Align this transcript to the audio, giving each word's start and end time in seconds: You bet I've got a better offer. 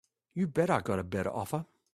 You 0.33 0.47
bet 0.47 0.71
I've 0.71 0.83
got 0.83 0.97
a 0.97 1.03
better 1.03 1.29
offer. 1.29 1.67